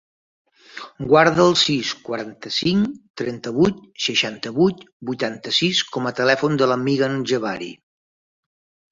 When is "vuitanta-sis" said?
5.09-5.83